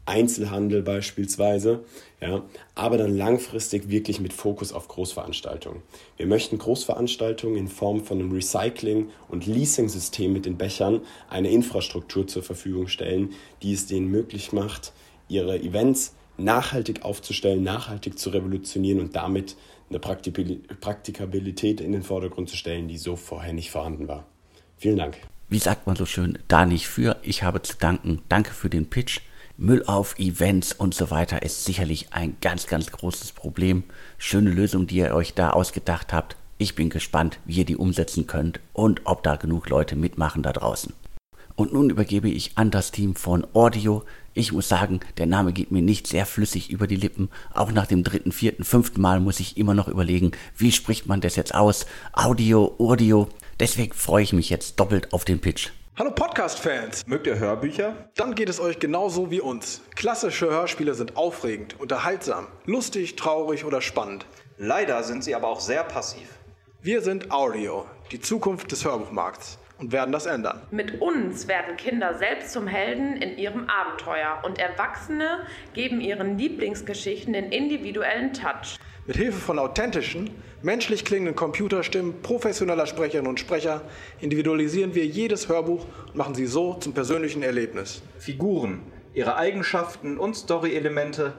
Einzelhandel 0.09 0.81
beispielsweise, 0.81 1.85
ja, 2.19 2.43
aber 2.75 2.97
dann 2.97 3.15
langfristig 3.15 3.89
wirklich 3.89 4.19
mit 4.19 4.33
Fokus 4.33 4.73
auf 4.73 4.89
Großveranstaltungen. 4.89 5.81
Wir 6.17 6.25
möchten 6.25 6.57
Großveranstaltungen 6.57 7.55
in 7.55 7.67
Form 7.69 8.03
von 8.03 8.19
einem 8.19 8.31
Recycling- 8.31 9.09
und 9.29 9.45
Leasing-System 9.45 10.33
mit 10.33 10.45
den 10.45 10.57
Bechern 10.57 11.01
eine 11.29 11.49
Infrastruktur 11.49 12.27
zur 12.27 12.43
Verfügung 12.43 12.87
stellen, 12.87 13.33
die 13.61 13.71
es 13.71 13.85
denen 13.85 14.11
möglich 14.11 14.51
macht, 14.51 14.91
ihre 15.29 15.59
Events 15.59 16.15
nachhaltig 16.37 17.03
aufzustellen, 17.03 17.63
nachhaltig 17.63 18.17
zu 18.17 18.31
revolutionieren 18.31 18.99
und 18.99 19.15
damit 19.15 19.55
eine 19.89 19.99
Praktikabilität 19.99 21.81
in 21.81 21.91
den 21.91 22.03
Vordergrund 22.03 22.49
zu 22.49 22.57
stellen, 22.57 22.87
die 22.87 22.97
so 22.97 23.15
vorher 23.15 23.53
nicht 23.53 23.71
vorhanden 23.71 24.07
war. 24.07 24.25
Vielen 24.77 24.97
Dank. 24.97 25.17
Wie 25.49 25.59
sagt 25.59 25.87
man 25.87 25.95
so 25.95 26.05
schön, 26.05 26.37
da 26.47 26.65
nicht 26.65 26.87
für, 26.87 27.17
ich 27.23 27.43
habe 27.43 27.61
zu 27.61 27.75
danken. 27.77 28.21
Danke 28.29 28.51
für 28.51 28.69
den 28.69 28.89
Pitch. 28.89 29.21
Müll 29.61 29.83
auf 29.87 30.17
Events 30.17 30.71
und 30.71 30.93
so 30.93 31.11
weiter 31.11 31.43
ist 31.43 31.65
sicherlich 31.65 32.13
ein 32.13 32.37
ganz, 32.39 32.67
ganz 32.67 32.91
großes 32.91 33.33
Problem. 33.33 33.83
Schöne 34.17 34.51
Lösung, 34.51 34.87
die 34.87 34.95
ihr 34.95 35.13
euch 35.13 35.33
da 35.33 35.49
ausgedacht 35.49 36.13
habt. 36.13 36.37
Ich 36.57 36.75
bin 36.75 36.89
gespannt, 36.89 37.39
wie 37.43 37.57
ihr 37.57 37.65
die 37.65 37.75
umsetzen 37.75 38.25
könnt 38.25 38.61
und 38.71 39.01
ob 39.03 39.21
da 39.21 39.35
genug 39.35 39.67
Leute 39.67 39.97
mitmachen 39.97 40.43
da 40.43 40.53
draußen. 40.53 40.93
Und 41.57 41.73
nun 41.73 41.89
übergebe 41.89 42.29
ich 42.29 42.57
an 42.57 42.71
das 42.71 42.91
Team 42.91 43.15
von 43.15 43.45
Audio. 43.53 44.05
Ich 44.33 44.53
muss 44.53 44.69
sagen, 44.69 45.01
der 45.17 45.25
Name 45.25 45.51
geht 45.51 45.71
mir 45.71 45.81
nicht 45.81 46.07
sehr 46.07 46.25
flüssig 46.25 46.69
über 46.69 46.87
die 46.87 46.95
Lippen. 46.95 47.27
Auch 47.53 47.73
nach 47.73 47.85
dem 47.85 48.05
dritten, 48.05 48.31
vierten, 48.31 48.63
fünften 48.63 49.01
Mal 49.01 49.19
muss 49.19 49.41
ich 49.41 49.57
immer 49.57 49.73
noch 49.73 49.89
überlegen, 49.89 50.31
wie 50.55 50.71
spricht 50.71 51.05
man 51.05 51.19
das 51.19 51.35
jetzt 51.35 51.53
aus? 51.53 51.85
Audio, 52.13 52.75
Audio. 52.79 53.27
Deswegen 53.59 53.91
freue 53.91 54.23
ich 54.23 54.31
mich 54.31 54.49
jetzt 54.49 54.79
doppelt 54.79 55.11
auf 55.11 55.25
den 55.25 55.41
Pitch. 55.41 55.71
Hallo 55.99 56.11
Podcast-Fans! 56.11 57.07
Mögt 57.07 57.27
ihr 57.27 57.37
Hörbücher? 57.39 57.93
Dann 58.15 58.33
geht 58.33 58.47
es 58.47 58.61
euch 58.61 58.79
genauso 58.79 59.31
wie 59.31 59.41
uns. 59.41 59.81
Klassische 59.97 60.49
Hörspiele 60.49 60.93
sind 60.93 61.17
aufregend, 61.17 61.77
unterhaltsam, 61.77 62.47
lustig, 62.63 63.17
traurig 63.17 63.65
oder 63.65 63.81
spannend. 63.81 64.25
Leider 64.57 65.03
sind 65.03 65.25
sie 65.25 65.35
aber 65.35 65.49
auch 65.49 65.59
sehr 65.59 65.83
passiv. 65.83 66.39
Wir 66.81 67.01
sind 67.01 67.31
Audio, 67.31 67.85
die 68.13 68.21
Zukunft 68.21 68.71
des 68.71 68.85
Hörbuchmarkts 68.85 69.57
und 69.79 69.91
werden 69.91 70.11
das 70.11 70.25
ändern. 70.25 70.61
Mit 70.71 71.01
uns 71.01 71.47
werden 71.47 71.77
Kinder 71.77 72.13
selbst 72.17 72.51
zum 72.51 72.67
Helden 72.67 73.17
in 73.17 73.37
ihrem 73.37 73.67
Abenteuer 73.69 74.41
und 74.43 74.59
Erwachsene 74.59 75.39
geben 75.73 76.01
ihren 76.01 76.37
Lieblingsgeschichten 76.37 77.33
den 77.33 77.51
individuellen 77.51 78.33
Touch. 78.33 78.77
Mit 79.07 79.15
Hilfe 79.15 79.39
von 79.39 79.57
authentischen, 79.57 80.29
menschlich 80.61 81.03
klingenden 81.03 81.35
Computerstimmen 81.35 82.21
professioneller 82.21 82.85
Sprecherinnen 82.85 83.27
und 83.27 83.39
Sprecher 83.39 83.81
individualisieren 84.19 84.93
wir 84.93 85.05
jedes 85.05 85.49
Hörbuch 85.49 85.85
und 86.07 86.15
machen 86.15 86.35
sie 86.35 86.45
so 86.45 86.75
zum 86.75 86.93
persönlichen 86.93 87.41
Erlebnis. 87.41 88.03
Figuren, 88.19 88.81
ihre 89.13 89.37
Eigenschaften 89.37 90.17
und 90.17 90.35
Story-Elemente, 90.35 91.33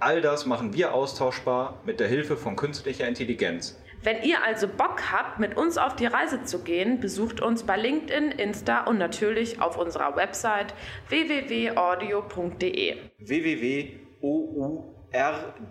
all 0.00 0.20
das 0.20 0.44
machen 0.44 0.74
wir 0.74 0.92
austauschbar 0.92 1.80
mit 1.86 2.00
der 2.00 2.08
Hilfe 2.08 2.36
von 2.36 2.56
künstlicher 2.56 3.08
Intelligenz. 3.08 3.78
Wenn 4.04 4.22
ihr 4.22 4.44
also 4.44 4.68
Bock 4.68 5.10
habt, 5.12 5.40
mit 5.40 5.56
uns 5.56 5.78
auf 5.78 5.96
die 5.96 6.04
Reise 6.04 6.44
zu 6.44 6.58
gehen, 6.58 7.00
besucht 7.00 7.40
uns 7.40 7.62
bei 7.62 7.78
LinkedIn, 7.78 8.32
Insta 8.32 8.84
und 8.84 8.98
natürlich 8.98 9.62
auf 9.62 9.78
unserer 9.78 10.14
Website 10.14 10.74
www.audio.de. 11.08 12.96
www.ou 13.18 14.84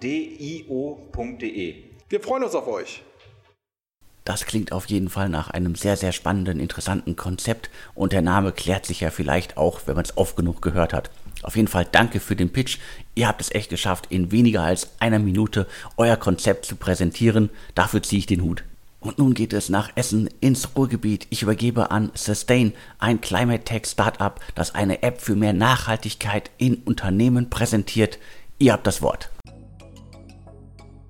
rdio.de. 0.02 0.96
Wir 2.10 2.22
freuen 2.22 2.44
uns 2.44 2.56
auf 2.56 2.68
euch. 2.68 3.04
Das 4.26 4.48
klingt 4.48 4.72
auf 4.72 4.86
jeden 4.88 5.10
Fall 5.10 5.30
nach 5.30 5.52
einem 5.52 5.76
sehr, 5.76 5.96
sehr 5.98 6.12
spannenden, 6.12 6.60
interessanten 6.60 7.16
Konzept 7.16 7.70
und 7.94 8.14
der 8.14 8.24
Name 8.24 8.52
klärt 8.52 8.88
sich 8.88 9.02
ja 9.02 9.12
vielleicht 9.12 9.58
auch, 9.58 9.82
wenn 9.86 9.96
man 9.96 10.06
es 10.06 10.18
oft 10.18 10.36
genug 10.36 10.62
gehört 10.64 10.94
hat. 10.94 11.12
Auf 11.44 11.56
jeden 11.56 11.68
Fall 11.68 11.88
danke 11.90 12.20
für 12.20 12.36
den 12.36 12.52
Pitch. 12.52 12.80
Ihr 13.16 13.28
habt 13.28 13.42
es 13.42 13.52
echt 13.52 13.70
geschafft, 13.70 14.08
in 14.10 14.32
weniger 14.32 14.64
als 14.64 14.92
einer 15.00 15.20
Minute 15.20 15.68
euer 15.98 16.18
Konzept 16.18 16.66
zu 16.66 16.76
präsentieren. 16.76 17.50
Dafür 17.76 18.02
ziehe 18.02 18.20
ich 18.20 18.26
den 18.26 18.42
Hut. 18.42 18.64
Und 19.04 19.18
nun 19.18 19.34
geht 19.34 19.52
es 19.52 19.68
nach 19.68 19.92
Essen 19.96 20.30
ins 20.40 20.78
Ruhrgebiet. 20.78 21.28
Ich 21.30 21.42
übergebe 21.42 21.92
an 21.92 22.12
Sustain, 22.14 22.74
ein 23.00 23.20
Climate 23.20 23.66
Tech 23.66 23.86
Startup, 23.86 24.40
das 24.56 24.74
eine 24.76 25.04
App 25.04 25.20
für 25.20 25.36
mehr 25.36 25.52
Nachhaltigkeit 25.52 26.50
in 26.58 26.76
Unternehmen 26.86 27.50
präsentiert. 27.50 28.18
Ihr 28.60 28.72
habt 28.72 28.88
das 28.88 29.02
Wort. 29.02 29.30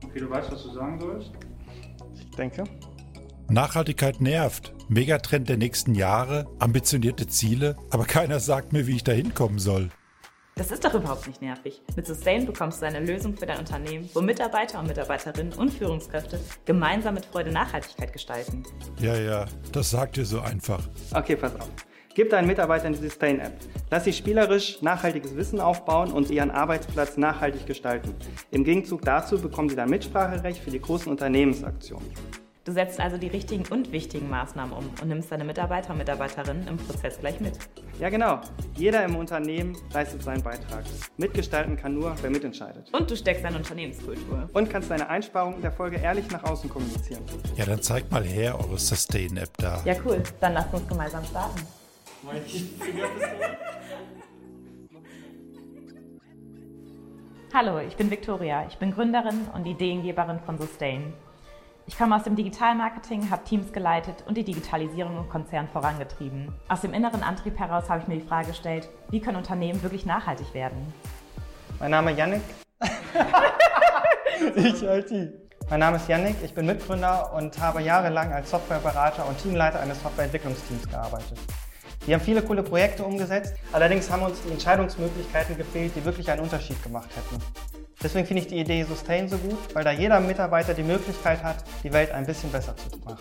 Okay, 0.04 0.20
du 0.20 0.30
weißt, 0.30 0.52
was 0.52 0.64
du 0.64 0.74
sagen 0.74 1.00
sollst? 1.00 1.32
Ich 2.16 2.36
denke. 2.36 2.64
Nachhaltigkeit 3.48 4.22
nervt. 4.22 4.74
Megatrend 4.90 5.48
der 5.48 5.58
nächsten 5.58 5.94
Jahre, 5.94 6.48
ambitionierte 6.60 7.28
Ziele, 7.28 7.76
aber 7.92 8.06
keiner 8.06 8.40
sagt 8.40 8.74
mir, 8.74 8.88
wie 8.88 8.96
ich 8.96 9.04
da 9.04 9.12
hinkommen 9.12 9.60
soll. 9.60 9.90
Das 10.56 10.70
ist 10.70 10.86
doch 10.86 10.94
überhaupt 10.94 11.26
nicht 11.26 11.42
nervig. 11.42 11.82
Mit 11.96 12.06
Sustain 12.06 12.46
bekommst 12.46 12.82
du 12.82 12.86
eine 12.86 13.00
Lösung 13.00 13.36
für 13.36 13.48
dein 13.48 13.58
Unternehmen, 13.58 14.08
wo 14.14 14.22
Mitarbeiter 14.22 14.80
und 14.80 14.88
Mitarbeiterinnen 14.88 15.54
und 15.54 15.74
Führungskräfte 15.74 16.40
gemeinsam 16.66 17.16
mit 17.16 17.26
Freude 17.26 17.52
Nachhaltigkeit 17.52 18.14
gestalten. 18.14 18.64
Ja, 19.00 19.16
ja, 19.16 19.46
das 19.72 19.90
sagt 19.90 20.18
ihr 20.18 20.26
so 20.26 20.42
einfach. 20.42 20.88
Okay, 21.12 21.36
pass 21.36 21.56
auf. 21.56 21.70
Gib 22.14 22.30
deinen 22.30 22.46
Mitarbeitern 22.46 22.94
die 22.94 23.00
Sustain-App. 23.00 23.54
Lass 23.90 24.04
sie 24.04 24.14
spielerisch 24.14 24.84
nachhaltiges 24.84 25.36
Wissen 25.36 25.60
aufbauen 25.60 26.12
und 26.12 26.30
ihren 26.30 26.52
Arbeitsplatz 26.52 27.18
nachhaltig 27.18 27.66
gestalten. 27.66 28.14
Im 28.52 28.64
Gegenzug 28.64 29.02
dazu 29.02 29.42
bekommen 29.42 29.70
sie 29.70 29.76
dann 29.76 29.90
Mitspracherecht 29.90 30.62
für 30.62 30.70
die 30.70 30.80
großen 30.80 31.12
Unternehmensaktionen. 31.12 32.08
Du 32.66 32.72
setzt 32.72 32.98
also 33.02 33.18
die 33.18 33.28
richtigen 33.28 33.66
und 33.74 33.92
wichtigen 33.92 34.30
Maßnahmen 34.30 34.74
um 34.74 34.90
und 35.02 35.10
nimmst 35.10 35.30
deine 35.30 35.44
Mitarbeiter 35.44 35.92
und 35.92 35.98
Mitarbeiterinnen 35.98 36.66
im 36.70 36.78
Prozess 36.78 37.20
gleich 37.20 37.42
mit. 37.42 37.60
Ja, 38.00 38.10
genau. 38.10 38.40
Jeder 38.78 39.04
im 39.04 39.18
Unternehmen 39.18 39.76
leistet 39.92 40.24
seinen 40.24 40.42
Beitrag. 40.42 40.86
Mitgestalten 41.18 41.76
kann 41.76 41.94
nur, 41.94 42.16
wer 42.22 42.30
mitentscheidet. 42.30 42.90
Und 42.94 43.12
du 43.12 43.18
steckst 43.18 43.44
deine 43.44 43.58
Unternehmenskultur. 43.58 44.50
Und 44.54 44.70
kannst 44.70 44.90
deine 44.90 45.10
Einsparungen 45.10 45.62
der 45.62 45.74
Folge 45.74 45.98
ehrlich 45.98 46.32
nach 46.32 46.42
außen 46.46 46.70
kommunizieren. 46.70 47.22
Ja, 47.58 47.66
dann 47.66 47.82
zeigt 47.82 48.10
mal 48.14 48.24
her 48.24 48.58
eure 48.58 48.80
Sustain-App 48.80 49.58
da. 49.58 49.82
Ja, 49.84 49.96
cool. 50.06 50.24
Dann 50.40 50.54
lasst 50.54 50.74
uns 50.74 50.88
gemeinsam 50.88 51.26
starten. 51.26 51.60
Hallo, 57.54 57.80
ich 57.80 57.98
bin 57.98 58.10
Victoria. 58.10 58.66
Ich 58.70 58.78
bin 58.78 58.92
Gründerin 58.92 59.48
und 59.54 59.66
Ideengeberin 59.66 60.40
von 60.40 60.58
Sustain. 60.58 61.14
Ich 61.86 61.98
komme 61.98 62.16
aus 62.16 62.24
dem 62.24 62.38
Digitalmarketing, 62.38 63.30
habe 63.30 63.44
Teams 63.44 63.74
geleitet 63.74 64.24
und 64.26 64.38
die 64.38 64.46
Digitalisierung 64.46 65.18
im 65.18 65.28
Konzern 65.28 65.68
vorangetrieben. 65.68 66.54
Aus 66.70 66.80
dem 66.80 66.94
inneren 66.94 67.24
Antrieb 67.24 67.60
heraus 67.60 67.90
habe 67.90 68.02
ich 68.02 68.08
mir 68.08 68.16
die 68.16 68.26
Frage 68.26 68.48
gestellt, 68.48 68.88
wie 69.10 69.20
können 69.20 69.36
Unternehmen 69.36 69.84
wirklich 69.84 70.06
nachhaltig 70.06 70.54
werden? 70.54 70.94
Mein 71.80 71.92
Name 71.92 72.12
ist 72.12 72.18
Yannick. 72.18 72.42
ich 74.56 74.82
IT. 74.82 75.34
Mein 75.70 75.80
Name 75.82 75.98
ist 75.98 76.08
Yannick, 76.08 76.38
ich 76.42 76.54
bin 76.54 76.68
Mitgründer 76.68 77.34
und 77.34 77.60
habe 77.60 77.82
jahrelang 77.82 78.32
als 78.32 78.50
Softwareberater 78.50 79.28
und 79.28 79.38
Teamleiter 79.38 79.82
eines 79.82 80.02
Softwareentwicklungsteams 80.02 80.88
gearbeitet. 80.88 81.38
Wir 82.06 82.16
haben 82.16 82.24
viele 82.24 82.42
coole 82.42 82.64
Projekte 82.64 83.04
umgesetzt, 83.04 83.56
allerdings 83.74 84.10
haben 84.10 84.24
uns 84.24 84.42
die 84.44 84.52
Entscheidungsmöglichkeiten 84.52 85.58
gefehlt, 85.58 85.94
die 85.96 86.06
wirklich 86.06 86.32
einen 86.32 86.42
Unterschied 86.42 86.82
gemacht 86.82 87.10
hätten. 87.16 87.42
Deswegen 88.02 88.26
finde 88.26 88.42
ich 88.44 88.48
die 88.48 88.60
Idee 88.60 88.84
Sustain 88.84 89.30
so 89.30 89.38
gut, 89.38 89.58
weil 89.74 89.84
da 89.84 89.92
jeder 89.92 90.20
Mitarbeiter 90.20 90.74
die 90.74 90.84
Möglichkeit 90.84 91.44
hat, 91.44 91.64
die 91.84 91.94
Welt 91.94 92.12
ein 92.12 92.26
bisschen 92.26 92.52
besser 92.52 92.76
zu 92.76 92.98
machen. 93.06 93.20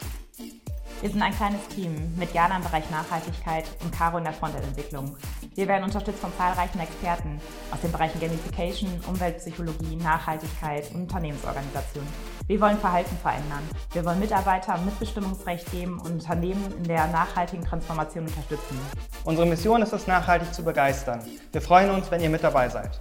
Wir 1.03 1.11
sind 1.11 1.21
ein 1.21 1.35
kleines 1.35 1.67
Team 1.67 2.15
mit 2.17 2.33
Jana 2.33 2.59
im 2.59 2.63
Bereich 2.63 2.89
Nachhaltigkeit 2.89 3.65
und 3.83 3.93
Caro 3.93 4.19
in 4.19 4.25
der 4.25 4.33
Frontend-Entwicklung. 4.33 5.17
Wir 5.57 5.67
werden 5.67 5.83
unterstützt 5.83 6.21
von 6.21 6.33
zahlreichen 6.39 6.79
Experten 6.79 7.41
aus 7.73 7.81
den 7.81 7.91
Bereichen 7.91 8.21
Gamification, 8.21 8.89
Umweltpsychologie, 9.09 9.97
Nachhaltigkeit 9.97 10.89
und 10.95 11.01
Unternehmensorganisation. 11.03 12.07
Wir 12.47 12.61
wollen 12.61 12.79
Verhalten 12.79 13.17
verändern. 13.17 13.69
Wir 13.93 14.05
wollen 14.05 14.21
Mitarbeiter 14.21 14.79
Mitbestimmungsrecht 14.79 15.73
geben 15.73 15.99
und 15.99 16.13
Unternehmen 16.13 16.73
in 16.79 16.85
der 16.85 17.09
nachhaltigen 17.09 17.65
Transformation 17.65 18.25
unterstützen. 18.25 18.79
Unsere 19.25 19.49
Mission 19.49 19.83
ist 19.83 19.93
es, 19.93 20.07
nachhaltig 20.07 20.55
zu 20.55 20.63
begeistern. 20.63 21.21
Wir 21.51 21.63
freuen 21.63 21.91
uns, 21.91 22.13
wenn 22.13 22.21
ihr 22.21 22.31
mit 22.31 22.45
dabei 22.45 22.69
seid. 22.69 23.01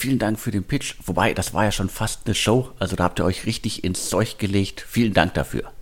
Vielen 0.00 0.20
Dank 0.20 0.38
für 0.38 0.52
den 0.52 0.62
Pitch. 0.62 0.94
Wobei, 1.06 1.34
das 1.34 1.54
war 1.54 1.64
ja 1.64 1.72
schon 1.72 1.88
fast 1.88 2.20
eine 2.24 2.36
Show. 2.36 2.70
Also 2.78 2.94
da 2.94 3.02
habt 3.02 3.18
ihr 3.18 3.24
euch 3.24 3.46
richtig 3.46 3.82
ins 3.82 4.08
Zeug 4.08 4.38
gelegt. 4.38 4.80
Vielen 4.80 5.12
Dank 5.12 5.34
dafür. 5.34 5.72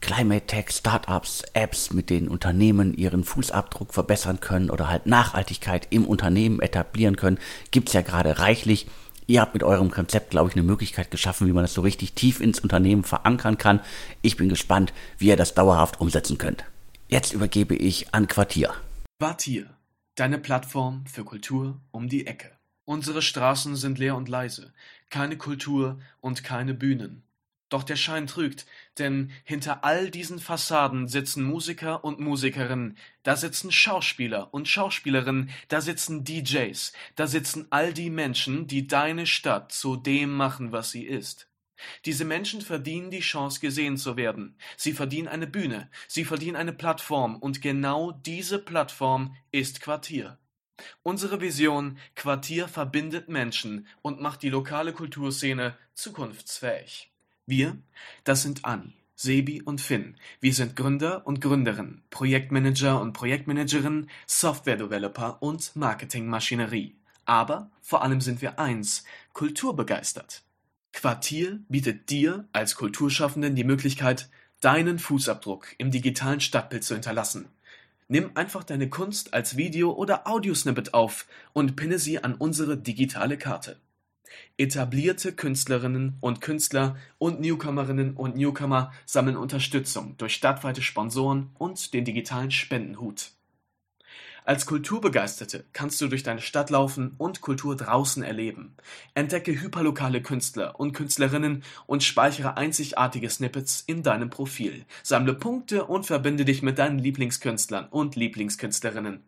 Climate 0.00 0.46
Tech, 0.46 0.66
Startups, 0.70 1.42
Apps, 1.54 1.92
mit 1.92 2.08
denen 2.08 2.28
Unternehmen 2.28 2.96
ihren 2.96 3.24
Fußabdruck 3.24 3.92
verbessern 3.92 4.38
können 4.38 4.70
oder 4.70 4.90
halt 4.90 5.06
Nachhaltigkeit 5.06 5.88
im 5.90 6.04
Unternehmen 6.04 6.60
etablieren 6.60 7.16
können, 7.16 7.40
gibt's 7.72 7.94
ja 7.94 8.02
gerade 8.02 8.38
reichlich. 8.38 8.86
Ihr 9.26 9.40
habt 9.40 9.54
mit 9.54 9.64
eurem 9.64 9.90
Konzept, 9.90 10.30
glaube 10.30 10.50
ich, 10.50 10.54
eine 10.54 10.62
Möglichkeit 10.62 11.10
geschaffen, 11.10 11.48
wie 11.48 11.52
man 11.52 11.64
das 11.64 11.74
so 11.74 11.80
richtig 11.80 12.12
tief 12.12 12.40
ins 12.40 12.60
Unternehmen 12.60 13.02
verankern 13.02 13.58
kann. 13.58 13.80
Ich 14.22 14.36
bin 14.36 14.48
gespannt, 14.48 14.92
wie 15.18 15.26
ihr 15.26 15.36
das 15.36 15.54
dauerhaft 15.54 16.00
umsetzen 16.00 16.38
könnt. 16.38 16.64
Jetzt 17.08 17.32
übergebe 17.32 17.74
ich 17.74 18.14
an 18.14 18.28
Quartier. 18.28 18.72
Quartier, 19.18 19.66
deine 20.14 20.38
Plattform 20.38 21.04
für 21.06 21.24
Kultur 21.24 21.80
um 21.90 22.08
die 22.08 22.28
Ecke. 22.28 22.53
Unsere 22.84 23.22
Straßen 23.22 23.76
sind 23.76 23.98
leer 23.98 24.14
und 24.14 24.28
leise, 24.28 24.74
keine 25.08 25.38
Kultur 25.38 26.00
und 26.20 26.44
keine 26.44 26.74
Bühnen. 26.74 27.22
Doch 27.70 27.82
der 27.82 27.96
Schein 27.96 28.26
trügt, 28.26 28.66
denn 28.98 29.32
hinter 29.42 29.84
all 29.84 30.10
diesen 30.10 30.38
Fassaden 30.38 31.08
sitzen 31.08 31.42
Musiker 31.44 32.04
und 32.04 32.20
Musikerinnen, 32.20 32.98
da 33.22 33.36
sitzen 33.36 33.72
Schauspieler 33.72 34.52
und 34.52 34.68
Schauspielerinnen, 34.68 35.50
da 35.68 35.80
sitzen 35.80 36.24
DJs, 36.24 36.92
da 37.16 37.26
sitzen 37.26 37.66
all 37.70 37.94
die 37.94 38.10
Menschen, 38.10 38.66
die 38.66 38.86
deine 38.86 39.26
Stadt 39.26 39.72
zu 39.72 39.96
dem 39.96 40.36
machen, 40.36 40.72
was 40.72 40.90
sie 40.90 41.04
ist. 41.04 41.48
Diese 42.04 42.24
Menschen 42.24 42.60
verdienen 42.60 43.10
die 43.10 43.20
Chance, 43.20 43.60
gesehen 43.60 43.96
zu 43.96 44.16
werden. 44.16 44.56
Sie 44.76 44.92
verdienen 44.92 45.28
eine 45.28 45.46
Bühne, 45.46 45.90
sie 46.06 46.24
verdienen 46.24 46.56
eine 46.56 46.72
Plattform, 46.72 47.36
und 47.36 47.62
genau 47.62 48.12
diese 48.12 48.58
Plattform 48.58 49.34
ist 49.50 49.80
Quartier. 49.80 50.38
Unsere 51.02 51.40
Vision 51.40 51.98
Quartier 52.16 52.68
verbindet 52.68 53.28
Menschen 53.28 53.86
und 54.02 54.20
macht 54.20 54.42
die 54.42 54.50
lokale 54.50 54.92
Kulturszene 54.92 55.76
zukunftsfähig. 55.94 57.12
Wir, 57.46 57.76
das 58.24 58.42
sind 58.42 58.64
Anni, 58.64 58.94
Sebi 59.14 59.62
und 59.62 59.80
Finn. 59.80 60.16
Wir 60.40 60.54
sind 60.54 60.76
Gründer 60.76 61.26
und 61.26 61.40
Gründerinnen, 61.40 62.02
Projektmanager 62.10 63.00
und 63.00 63.12
Projektmanagerinnen, 63.12 64.10
Software-Developer 64.26 65.42
und 65.42 65.76
Marketingmaschinerie. 65.76 66.96
Aber 67.26 67.70
vor 67.80 68.02
allem 68.02 68.20
sind 68.20 68.42
wir 68.42 68.58
eins, 68.58 69.04
kulturbegeistert. 69.32 70.42
Quartier 70.92 71.60
bietet 71.68 72.10
dir 72.10 72.48
als 72.52 72.76
Kulturschaffenden 72.76 73.54
die 73.54 73.64
Möglichkeit, 73.64 74.28
deinen 74.60 74.98
Fußabdruck 74.98 75.74
im 75.78 75.90
digitalen 75.90 76.40
Stadtbild 76.40 76.84
zu 76.84 76.94
hinterlassen– 76.94 77.48
Nimm 78.08 78.32
einfach 78.34 78.64
deine 78.64 78.90
Kunst 78.90 79.32
als 79.32 79.56
Video 79.56 79.92
oder 79.92 80.26
Audiosnippet 80.26 80.92
auf 80.92 81.26
und 81.52 81.74
pinne 81.74 81.98
sie 81.98 82.22
an 82.22 82.34
unsere 82.34 82.76
digitale 82.76 83.38
Karte. 83.38 83.80
Etablierte 84.58 85.32
Künstlerinnen 85.32 86.16
und 86.20 86.40
Künstler 86.40 86.96
und 87.18 87.40
Newcomerinnen 87.40 88.14
und 88.14 88.36
Newcomer 88.36 88.92
sammeln 89.06 89.36
Unterstützung 89.36 90.16
durch 90.18 90.34
stadtweite 90.34 90.82
Sponsoren 90.82 91.50
und 91.58 91.94
den 91.94 92.04
digitalen 92.04 92.50
Spendenhut. 92.50 93.32
Als 94.46 94.66
Kulturbegeisterte 94.66 95.64
kannst 95.72 95.98
du 96.02 96.08
durch 96.08 96.22
deine 96.22 96.42
Stadt 96.42 96.68
laufen 96.68 97.14
und 97.16 97.40
Kultur 97.40 97.76
draußen 97.76 98.22
erleben. 98.22 98.76
Entdecke 99.14 99.58
hyperlokale 99.58 100.20
Künstler 100.20 100.78
und 100.78 100.92
Künstlerinnen 100.92 101.64
und 101.86 102.02
speichere 102.02 102.58
einzigartige 102.58 103.30
Snippets 103.30 103.82
in 103.86 104.02
deinem 104.02 104.28
Profil. 104.28 104.84
Sammle 105.02 105.32
Punkte 105.32 105.86
und 105.86 106.04
verbinde 106.04 106.44
dich 106.44 106.62
mit 106.62 106.78
deinen 106.78 106.98
Lieblingskünstlern 106.98 107.88
und 107.88 108.16
Lieblingskünstlerinnen. 108.16 109.22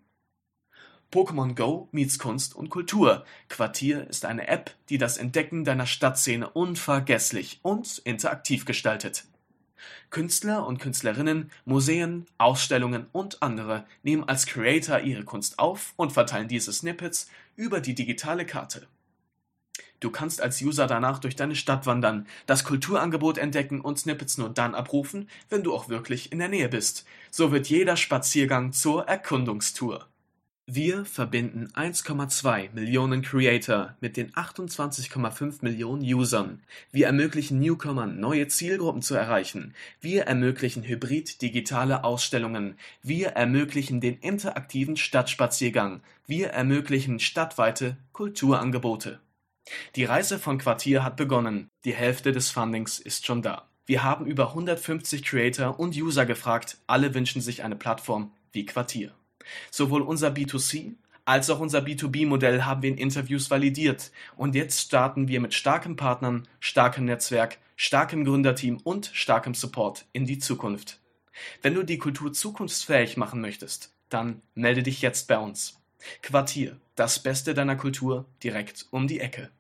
Pokémon 1.11 1.54
Go 1.54 1.88
meets 1.92 2.18
Kunst 2.18 2.54
und 2.54 2.68
Kultur. 2.68 3.25
Quartier 3.49 4.06
ist 4.11 4.26
eine 4.26 4.49
App, 4.49 4.75
die 4.90 4.99
das 4.99 5.16
Entdecken 5.16 5.64
deiner 5.64 5.87
Stadtszene 5.87 6.50
unvergesslich 6.50 7.61
und 7.62 8.02
interaktiv 8.04 8.66
gestaltet. 8.66 9.25
Künstler 10.11 10.66
und 10.66 10.78
Künstlerinnen, 10.78 11.50
Museen, 11.64 12.26
Ausstellungen 12.38 13.06
und 13.12 13.42
andere 13.42 13.85
nehmen 14.02 14.25
als 14.25 14.47
Creator 14.47 15.00
ihre 15.00 15.25
Kunst 15.25 15.59
auf 15.59 15.92
und 15.97 16.12
verteilen 16.12 16.49
diese 16.49 16.73
Snippets 16.73 17.28
über 17.56 17.80
die 17.80 17.95
digitale 17.95 18.47
Karte. 18.47 18.87
Du 20.00 20.11
kannst 20.11 20.42
als 20.42 20.61
User 20.61 20.87
danach 20.87 21.18
durch 21.18 21.37
deine 21.37 21.56
Stadt 21.56 21.87
wandern, 21.87 22.26
das 22.47 22.64
Kulturangebot 22.64 23.38
entdecken 23.38 23.80
und 23.80 23.99
Snippets 23.99 24.37
nur 24.37 24.50
dann 24.50 24.75
abrufen, 24.75 25.28
wenn 25.49 25.62
du 25.62 25.75
auch 25.75 25.88
wirklich 25.88 26.33
in 26.33 26.38
der 26.38 26.49
Nähe 26.49 26.68
bist. 26.68 27.06
So 27.30 27.50
wird 27.50 27.68
jeder 27.68 27.97
Spaziergang 27.97 28.73
zur 28.73 29.09
Erkundungstour. 29.09 30.06
Wir 30.68 31.04
verbinden 31.04 31.68
1,2 31.75 32.73
Millionen 32.73 33.23
Creator 33.23 33.94
mit 34.00 34.16
den 34.16 34.32
28,5 34.32 35.58
Millionen 35.61 36.02
Usern. 36.02 36.61
Wir 36.90 37.06
ermöglichen 37.06 37.61
Newcomern 37.61 38.18
neue 38.18 38.49
Zielgruppen 38.49 39.00
zu 39.00 39.14
erreichen. 39.14 39.75
Wir 40.00 40.25
ermöglichen 40.25 40.82
hybrid-digitale 40.82 42.02
Ausstellungen. 42.02 42.76
Wir 43.00 43.28
ermöglichen 43.28 44.00
den 44.00 44.18
interaktiven 44.18 44.96
Stadtspaziergang. 44.96 46.00
Wir 46.26 46.49
ermöglichen 46.49 47.20
stadtweite 47.20 47.96
Kulturangebote. 48.12 49.20
Die 49.94 50.04
Reise 50.04 50.40
von 50.40 50.58
Quartier 50.58 51.04
hat 51.04 51.16
begonnen. 51.16 51.68
Die 51.85 51.94
Hälfte 51.94 52.32
des 52.32 52.50
Fundings 52.50 52.99
ist 52.99 53.25
schon 53.25 53.40
da. 53.40 53.68
Wir 53.85 54.02
haben 54.02 54.26
über 54.26 54.49
150 54.49 55.25
Creator 55.25 55.78
und 55.78 55.94
User 55.94 56.26
gefragt. 56.26 56.78
Alle 56.88 57.14
wünschen 57.14 57.40
sich 57.40 57.62
eine 57.62 57.76
Plattform 57.76 58.32
wie 58.50 58.66
Quartier. 58.66 59.14
Sowohl 59.71 60.03
unser 60.03 60.29
B2C 60.29 60.95
als 61.26 61.50
auch 61.50 61.59
unser 61.59 61.81
B2B-Modell 61.81 62.62
haben 62.62 62.83
wir 62.83 62.91
in 62.91 62.99
Interviews 62.99 63.50
validiert 63.50 64.12
und 64.37 64.55
jetzt 64.55 64.81
starten 64.81 65.26
wir 65.26 65.41
mit 65.41 65.55
starken 65.55 65.97
Partnern, 65.97 66.47
starkem 66.61 67.05
Netzwerk, 67.05 67.59
starkem 67.75 68.25
Gründerteam 68.25 68.79
und 68.85 69.11
starkem 69.12 69.53
Support 69.53 70.07
in 70.12 70.25
die 70.25 70.38
Zukunft. 70.38 71.00
Wenn 71.62 71.75
du 71.75 71.83
die 71.83 71.99
Kultur 71.99 72.33
zukunftsfähig 72.33 73.17
machen 73.17 73.41
möchtest, 73.41 73.93
dann 74.09 74.41
melde 74.55 74.85
dich 74.85 75.03
jetzt 75.03 75.26
bei 75.26 75.37
uns. 75.37 75.83
Quartier, 76.23 76.76
das 76.95 77.19
Beste 77.19 77.55
deiner 77.55 77.75
Kultur 77.75 78.26
direkt 78.45 78.87
um 78.93 79.09
die 79.09 79.19
Ecke. 79.19 79.50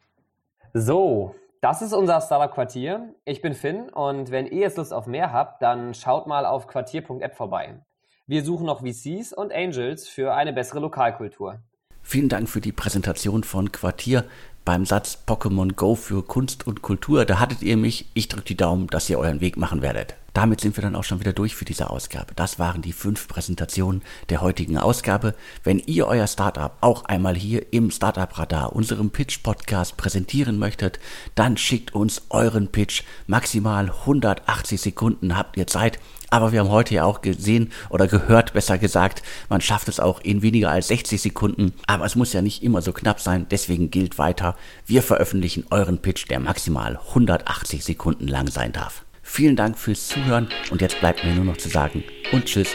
So, 0.72 1.34
das 1.60 1.82
ist 1.82 1.92
unser 1.92 2.20
Startup-Quartier. 2.20 3.12
Ich 3.24 3.42
bin 3.42 3.54
Finn 3.54 3.88
und 3.88 4.30
wenn 4.30 4.46
ihr 4.46 4.60
jetzt 4.60 4.76
Lust 4.76 4.92
auf 4.92 5.08
mehr 5.08 5.32
habt, 5.32 5.62
dann 5.62 5.94
schaut 5.94 6.28
mal 6.28 6.46
auf 6.46 6.68
quartier.app 6.68 7.34
vorbei. 7.34 7.80
Wir 8.28 8.44
suchen 8.44 8.66
noch 8.66 8.80
VCs 8.80 9.32
und 9.32 9.52
Angels 9.52 10.08
für 10.08 10.34
eine 10.34 10.52
bessere 10.52 10.80
Lokalkultur. 10.80 11.60
Vielen 12.02 12.28
Dank 12.28 12.48
für 12.48 12.60
die 12.60 12.72
Präsentation 12.72 13.44
von 13.44 13.70
Quartier 13.70 14.24
beim 14.64 14.84
Satz 14.84 15.22
Pokémon 15.28 15.74
Go 15.74 15.94
für 15.94 16.24
Kunst 16.24 16.66
und 16.66 16.82
Kultur. 16.82 17.24
Da 17.24 17.38
hattet 17.38 17.62
ihr 17.62 17.76
mich. 17.76 18.06
Ich 18.14 18.26
drücke 18.26 18.46
die 18.46 18.56
Daumen, 18.56 18.88
dass 18.88 19.08
ihr 19.08 19.20
euren 19.20 19.40
Weg 19.40 19.56
machen 19.56 19.80
werdet. 19.80 20.16
Damit 20.34 20.60
sind 20.60 20.76
wir 20.76 20.82
dann 20.82 20.96
auch 20.96 21.04
schon 21.04 21.20
wieder 21.20 21.32
durch 21.32 21.54
für 21.54 21.64
diese 21.64 21.88
Ausgabe. 21.88 22.34
Das 22.34 22.58
waren 22.58 22.82
die 22.82 22.92
fünf 22.92 23.28
Präsentationen 23.28 24.02
der 24.28 24.42
heutigen 24.42 24.76
Ausgabe. 24.76 25.34
Wenn 25.62 25.78
ihr 25.78 26.08
euer 26.08 26.26
Startup 26.26 26.76
auch 26.80 27.04
einmal 27.06 27.36
hier 27.36 27.72
im 27.72 27.90
Startup 27.90 28.36
Radar, 28.36 28.74
unserem 28.74 29.10
Pitch 29.10 29.42
Podcast 29.42 29.96
präsentieren 29.96 30.58
möchtet, 30.58 30.98
dann 31.36 31.56
schickt 31.56 31.94
uns 31.94 32.22
euren 32.28 32.68
Pitch. 32.68 33.02
Maximal 33.28 33.88
180 33.88 34.80
Sekunden 34.80 35.36
habt 35.36 35.56
ihr 35.56 35.68
Zeit. 35.68 36.00
Aber 36.30 36.52
wir 36.52 36.60
haben 36.60 36.70
heute 36.70 36.94
ja 36.94 37.04
auch 37.04 37.20
gesehen 37.20 37.72
oder 37.88 38.06
gehört, 38.06 38.52
besser 38.52 38.78
gesagt, 38.78 39.22
man 39.48 39.60
schafft 39.60 39.88
es 39.88 40.00
auch 40.00 40.20
in 40.20 40.42
weniger 40.42 40.70
als 40.70 40.88
60 40.88 41.20
Sekunden. 41.20 41.72
Aber 41.86 42.04
es 42.04 42.16
muss 42.16 42.32
ja 42.32 42.42
nicht 42.42 42.62
immer 42.62 42.82
so 42.82 42.92
knapp 42.92 43.20
sein. 43.20 43.46
Deswegen 43.50 43.90
gilt 43.90 44.18
weiter, 44.18 44.56
wir 44.86 45.02
veröffentlichen 45.02 45.64
euren 45.70 45.98
Pitch, 45.98 46.28
der 46.28 46.40
maximal 46.40 46.98
180 47.08 47.84
Sekunden 47.84 48.26
lang 48.28 48.48
sein 48.48 48.72
darf. 48.72 49.04
Vielen 49.22 49.56
Dank 49.56 49.76
fürs 49.78 50.08
Zuhören 50.08 50.48
und 50.70 50.80
jetzt 50.80 51.00
bleibt 51.00 51.24
mir 51.24 51.34
nur 51.34 51.44
noch 51.44 51.56
zu 51.56 51.68
sagen 51.68 52.04
und 52.32 52.44
tschüss 52.44 52.68